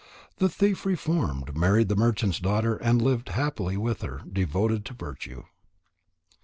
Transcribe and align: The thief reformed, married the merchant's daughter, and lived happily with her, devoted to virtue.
The 0.37 0.49
thief 0.49 0.83
reformed, 0.83 1.55
married 1.55 1.87
the 1.87 1.95
merchant's 1.95 2.39
daughter, 2.39 2.75
and 2.77 2.99
lived 2.99 3.29
happily 3.29 3.77
with 3.77 4.01
her, 4.01 4.23
devoted 4.33 4.83
to 4.85 4.95
virtue. 4.95 5.43